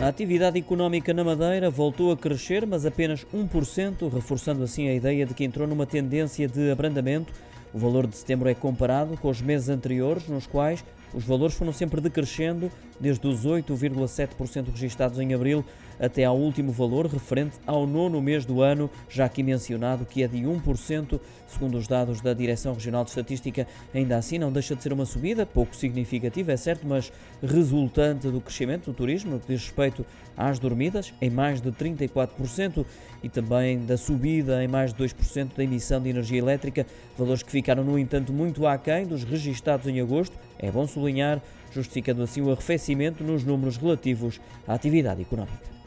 [0.00, 5.26] A atividade económica na Madeira voltou a crescer, mas apenas 1%, reforçando assim a ideia
[5.26, 7.30] de que entrou numa tendência de abrandamento.
[7.72, 11.72] O valor de setembro é comparado com os meses anteriores, nos quais os valores foram
[11.72, 12.70] sempre decrescendo,
[13.00, 15.64] desde os 8,7% registados em abril
[15.98, 20.28] até ao último valor referente ao nono mês do ano, já aqui mencionado, que é
[20.28, 23.66] de 1%, segundo os dados da Direção Regional de Estatística.
[23.92, 27.12] Ainda assim, não deixa de ser uma subida, pouco significativa, é certo, mas
[27.42, 32.86] resultante do crescimento do turismo, que diz respeito às dormidas, em mais de 34%,
[33.22, 36.86] e também da subida em mais de 2% da emissão de energia elétrica,
[37.18, 40.36] valores que ficaram, no entanto, muito aquém dos registados em agosto.
[40.58, 45.79] É bom sublinhar, justificando assim o arrefecimento nos números relativos à atividade económica.